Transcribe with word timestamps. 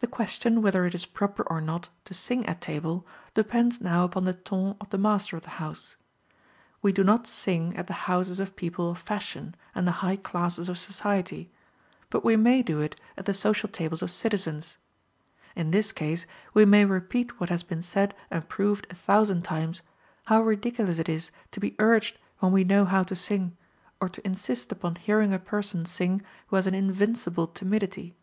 The 0.00 0.08
question 0.08 0.60
whether 0.60 0.86
it 0.86 0.92
is 0.96 1.06
proper, 1.06 1.44
or 1.44 1.60
not, 1.60 1.88
to 2.06 2.14
sing 2.14 2.44
at 2.46 2.60
table, 2.60 3.06
depends 3.32 3.80
now 3.80 4.02
upon 4.02 4.24
the 4.24 4.32
ton 4.32 4.74
of 4.80 4.90
the 4.90 4.98
master 4.98 5.36
of 5.36 5.44
the 5.44 5.60
house. 5.62 5.94
We 6.82 6.90
do 6.90 7.04
not 7.04 7.28
sing 7.28 7.76
at 7.76 7.86
the 7.86 7.92
houses 8.10 8.40
of 8.40 8.56
people 8.56 8.90
of 8.90 8.98
fashion 8.98 9.54
and 9.72 9.86
the 9.86 10.02
high 10.02 10.16
classes 10.16 10.68
of 10.68 10.80
society; 10.80 11.48
but 12.10 12.24
we 12.24 12.34
may 12.34 12.60
do 12.60 12.80
it 12.80 13.00
at 13.16 13.24
the 13.26 13.34
social 13.34 13.68
tables 13.68 14.02
of 14.02 14.10
citizens. 14.10 14.78
In 15.54 15.70
this 15.70 15.92
case, 15.92 16.26
we 16.52 16.64
may 16.64 16.84
repeat 16.84 17.38
what 17.38 17.48
has 17.48 17.62
been 17.62 17.82
said 17.82 18.16
and 18.32 18.48
proved 18.48 18.88
a 18.90 18.96
thousand 18.96 19.42
times 19.42 19.80
how 20.24 20.42
ridiculous 20.42 20.98
it 20.98 21.08
is 21.08 21.30
to 21.52 21.60
be 21.60 21.76
urged 21.78 22.18
when 22.40 22.50
we 22.50 22.64
know 22.64 22.84
how 22.84 23.04
to 23.04 23.14
sing, 23.14 23.56
or 24.00 24.08
to 24.08 24.26
insist 24.26 24.72
upon 24.72 24.96
hearing 24.96 25.32
a 25.32 25.38
person 25.38 25.86
sing 25.86 26.22
who 26.48 26.56
has 26.56 26.66
an 26.66 26.74
invincible 26.74 27.46
timidity. 27.46 28.16